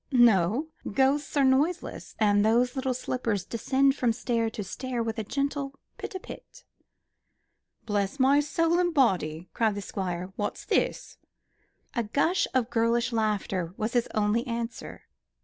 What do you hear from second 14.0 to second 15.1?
only answer.